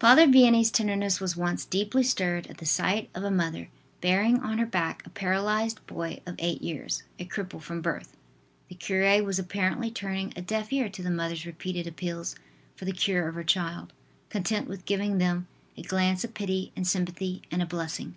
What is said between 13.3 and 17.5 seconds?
her child, content with giving them a glance of pity and sympathy